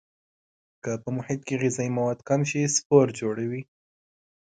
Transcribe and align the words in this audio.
که 0.83 0.91
په 1.03 1.09
محیط 1.17 1.41
کې 1.47 1.55
غذایي 1.61 1.91
مواد 1.97 2.19
کم 2.29 2.41
شي 2.49 2.61
سپور 2.75 3.07
جوړوي. 3.19 3.61